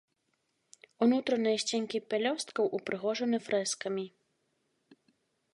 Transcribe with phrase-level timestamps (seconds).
[1.05, 4.05] Унутраныя сценкі пялёсткаў ўпрыгожаны фрэскамі.